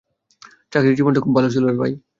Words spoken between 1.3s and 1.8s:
ভালো ছিল।